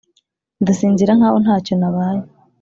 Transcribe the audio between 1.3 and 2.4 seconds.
ntacyo nabaye.